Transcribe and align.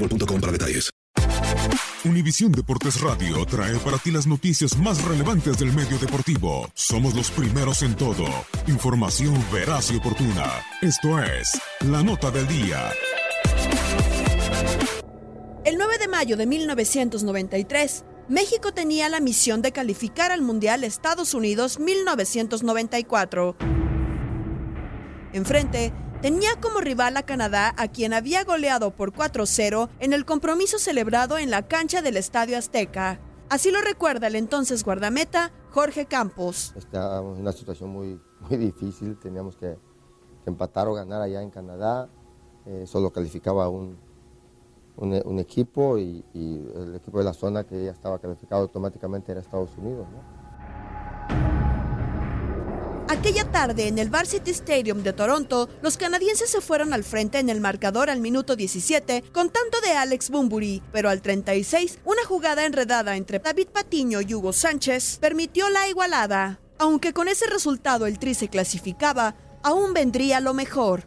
boostmobile.com 0.00 0.40
para 0.40 0.52
detalles. 0.52 0.90
Univisión 2.02 2.50
Deportes 2.50 2.98
Radio 3.02 3.44
trae 3.44 3.76
para 3.78 3.98
ti 3.98 4.10
las 4.10 4.26
noticias 4.26 4.78
más 4.78 5.04
relevantes 5.04 5.58
del 5.58 5.70
medio 5.72 5.98
deportivo. 5.98 6.66
Somos 6.72 7.14
los 7.14 7.30
primeros 7.30 7.82
en 7.82 7.94
todo. 7.94 8.24
Información 8.66 9.34
veraz 9.52 9.90
y 9.92 9.96
oportuna. 9.96 10.46
Esto 10.80 11.22
es 11.22 11.60
La 11.86 12.02
Nota 12.02 12.30
del 12.30 12.48
Día. 12.48 12.90
El 15.64 15.76
9 15.76 15.98
de 15.98 16.08
mayo 16.08 16.38
de 16.38 16.46
1993, 16.46 18.04
México 18.28 18.72
tenía 18.72 19.10
la 19.10 19.20
misión 19.20 19.60
de 19.60 19.72
calificar 19.72 20.32
al 20.32 20.40
Mundial 20.40 20.84
Estados 20.84 21.34
Unidos 21.34 21.78
1994. 21.78 23.56
Enfrente, 25.34 25.92
tenía 26.20 26.50
como 26.60 26.80
rival 26.80 27.16
a 27.16 27.22
Canadá, 27.22 27.74
a 27.76 27.88
quien 27.88 28.12
había 28.12 28.44
goleado 28.44 28.90
por 28.90 29.12
4-0 29.12 29.88
en 30.00 30.12
el 30.12 30.24
compromiso 30.24 30.78
celebrado 30.78 31.38
en 31.38 31.50
la 31.50 31.66
cancha 31.66 32.02
del 32.02 32.16
Estadio 32.16 32.58
Azteca. 32.58 33.20
Así 33.48 33.70
lo 33.70 33.80
recuerda 33.80 34.26
el 34.26 34.36
entonces 34.36 34.84
guardameta 34.84 35.50
Jorge 35.70 36.06
Campos. 36.06 36.74
Estábamos 36.76 37.36
en 37.36 37.42
una 37.42 37.52
situación 37.52 37.90
muy, 37.90 38.20
muy 38.40 38.56
difícil, 38.58 39.18
teníamos 39.18 39.56
que, 39.56 39.78
empatar 40.46 40.88
o 40.88 40.94
ganar 40.94 41.22
allá 41.22 41.42
en 41.42 41.50
Canadá. 41.50 42.08
Eh, 42.66 42.84
solo 42.86 43.12
calificaba 43.12 43.68
un, 43.68 43.98
equipo 45.38 45.96
y, 45.96 46.24
el 46.34 46.94
equipo 46.96 47.18
de 47.18 47.24
la 47.24 47.32
zona 47.32 47.64
que 47.64 47.84
ya 47.84 47.92
estaba 47.92 48.18
calificado 48.18 48.62
automáticamente 48.62 49.32
era 49.32 49.40
Estados 49.40 49.76
Unidos. 49.78 50.06
Aquella 53.20 53.44
tarde 53.44 53.86
en 53.86 53.98
el 53.98 54.08
Varsity 54.08 54.50
Stadium 54.50 55.02
de 55.02 55.12
Toronto, 55.12 55.68
los 55.82 55.98
canadienses 55.98 56.48
se 56.48 56.62
fueron 56.62 56.94
al 56.94 57.04
frente 57.04 57.38
en 57.38 57.50
el 57.50 57.60
marcador 57.60 58.08
al 58.08 58.18
minuto 58.18 58.56
17 58.56 59.24
con 59.30 59.50
tanto 59.50 59.78
de 59.82 59.90
Alex 59.90 60.30
Bumbury, 60.30 60.82
pero 60.90 61.10
al 61.10 61.20
36 61.20 61.98
una 62.06 62.24
jugada 62.24 62.64
enredada 62.64 63.16
entre 63.16 63.38
David 63.38 63.68
Patiño 63.74 64.22
y 64.22 64.32
Hugo 64.32 64.54
Sánchez 64.54 65.18
permitió 65.20 65.68
la 65.68 65.86
igualada. 65.86 66.60
Aunque 66.78 67.12
con 67.12 67.28
ese 67.28 67.46
resultado 67.46 68.06
el 68.06 68.18
Tri 68.18 68.32
se 68.32 68.48
clasificaba, 68.48 69.34
aún 69.62 69.92
vendría 69.92 70.40
lo 70.40 70.54
mejor. 70.54 71.04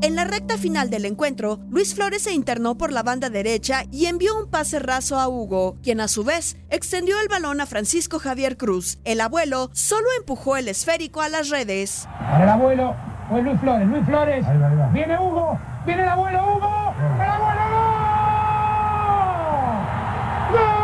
En 0.00 0.14
la 0.14 0.22
recta 0.22 0.56
final 0.56 0.90
del 0.90 1.06
encuentro, 1.06 1.58
Luis 1.70 1.92
Flores 1.92 2.22
se 2.22 2.32
internó 2.32 2.76
por 2.78 2.92
la 2.92 3.02
banda 3.02 3.30
derecha 3.30 3.82
y 3.90 4.06
envió 4.06 4.38
un 4.38 4.48
pase 4.48 4.78
raso 4.78 5.18
a 5.18 5.26
Hugo, 5.28 5.76
quien 5.82 6.00
a 6.00 6.06
su 6.06 6.22
vez 6.22 6.56
extendió 6.70 7.20
el 7.20 7.26
balón 7.26 7.60
a 7.60 7.66
Francisco 7.66 8.20
Javier 8.20 8.56
Cruz. 8.56 9.00
El 9.04 9.20
abuelo 9.20 9.70
solo 9.72 10.06
empujó 10.16 10.56
el 10.56 10.68
esférico 10.68 11.20
a 11.20 11.28
las 11.28 11.48
redes. 11.48 12.06
Para 12.16 12.44
el 12.44 12.50
abuelo, 12.50 12.94
fue 13.28 13.42
Luis 13.42 13.58
Flores, 13.58 13.88
Luis 13.88 14.04
Flores. 14.06 14.46
Viene 14.92 15.18
Hugo, 15.18 15.58
viene 15.84 16.02
el 16.04 16.08
abuelo 16.08 16.44
Hugo. 16.44 16.94
El 17.16 17.30
abuelo 17.30 17.62
¡Gol! 20.52 20.78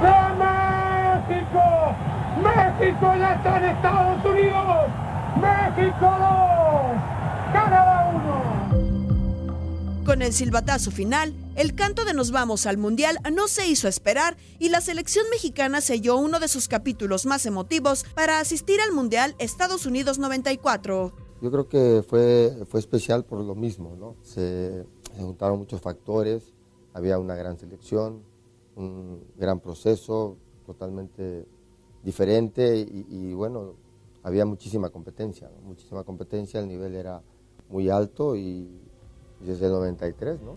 ¡Gol 0.00 0.36
México! 0.38 1.96
¡México 2.40 3.14
ya 3.18 3.34
está 3.34 3.58
en 3.58 3.64
Estados 3.64 4.24
Unidos! 4.24 4.86
¡México 5.40 6.16
2! 6.20 7.15
¡Canadá 7.52 8.12
1! 8.70 10.04
Con 10.04 10.22
el 10.22 10.32
silbatazo 10.32 10.90
final, 10.90 11.34
el 11.56 11.74
canto 11.74 12.04
de 12.04 12.14
Nos 12.14 12.30
vamos 12.30 12.66
al 12.66 12.78
Mundial 12.78 13.18
no 13.32 13.48
se 13.48 13.66
hizo 13.66 13.88
esperar 13.88 14.36
y 14.58 14.68
la 14.68 14.80
selección 14.80 15.26
mexicana 15.30 15.80
selló 15.80 16.16
uno 16.16 16.38
de 16.38 16.48
sus 16.48 16.68
capítulos 16.68 17.26
más 17.26 17.44
emotivos 17.46 18.04
para 18.14 18.38
asistir 18.38 18.80
al 18.80 18.92
Mundial 18.92 19.34
Estados 19.38 19.84
Unidos 19.86 20.18
94. 20.18 21.12
Yo 21.42 21.50
creo 21.50 21.68
que 21.68 22.04
fue, 22.08 22.64
fue 22.68 22.80
especial 22.80 23.24
por 23.24 23.40
lo 23.40 23.54
mismo, 23.54 23.96
¿no? 23.96 24.16
Se, 24.22 24.86
juntaron 25.18 25.58
muchos 25.58 25.80
factores, 25.80 26.52
había 26.92 27.18
una 27.18 27.34
gran 27.34 27.58
selección, 27.58 28.22
un 28.74 29.24
gran 29.36 29.60
proceso 29.60 30.36
totalmente 30.66 31.46
diferente 32.02 32.78
y, 32.78 33.32
bueno, 33.34 33.74
había 34.22 34.44
muchísima 34.44 34.90
competencia, 34.90 35.50
muchísima 35.64 36.04
competencia, 36.04 36.60
el 36.60 36.68
nivel 36.68 36.94
era 36.94 37.22
muy 37.68 37.90
alto 37.90 38.36
y 38.36 38.68
desde 39.40 39.66
el 39.66 39.72
93, 39.72 40.40
¿no? 40.40 40.54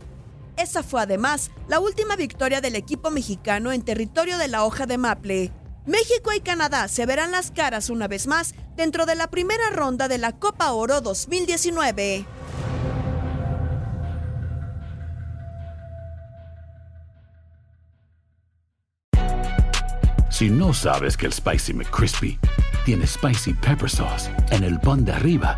Esa 0.58 0.84
fue 0.84 1.02
además 1.02 1.52
la 1.68 1.80
última 1.80 2.16
victoria 2.16 2.60
del 2.60 2.76
equipo 2.76 3.12
mexicano 3.12 3.72
en 3.72 3.82
territorio 3.82 4.38
de 4.38 4.50
la 4.50 4.66
hoja 4.66 4.86
de 4.86 4.98
Maple. 4.98 5.52
México 5.86 6.34
y 6.34 6.42
Canadá 6.42 6.88
se 6.88 7.06
verán 7.06 7.32
las 7.32 7.52
caras 7.52 7.90
una 7.90 8.08
vez 8.08 8.28
más 8.28 8.54
dentro 8.76 9.06
de 9.06 9.16
la 9.16 9.30
primera 9.30 9.70
ronda 9.70 10.08
de 10.08 10.18
la 10.18 10.38
Copa 10.38 10.74
Oro 10.74 11.02
2019. 11.02 12.26
Si 20.30 20.50
no 20.50 20.74
sabes 20.74 21.18
que 21.18 21.26
el 21.26 21.34
Spicy 21.34 21.74
McCrispy 21.74 22.40
tiene 22.86 23.08
Spicy 23.08 23.54
Pepper 23.54 23.90
Sauce 23.90 24.30
en 24.52 24.64
el 24.64 24.80
pan 24.80 25.04
de 25.04 25.12
arriba 25.12 25.58